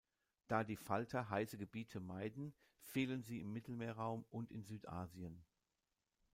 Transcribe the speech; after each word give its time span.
Da 0.47 0.63
die 0.63 0.77
Falter 0.77 1.29
heiße 1.29 1.59
Gebiete 1.59 1.99
meiden, 1.99 2.55
fehlen 2.79 3.21
sie 3.21 3.39
im 3.39 3.53
Mittelmeerraum 3.53 4.25
und 4.31 4.49
in 4.49 4.63
Südasien. 4.63 5.45